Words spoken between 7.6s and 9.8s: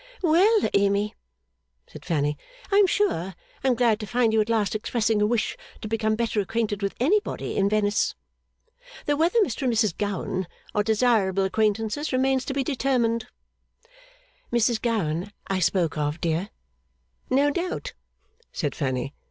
Venice. Though whether Mr and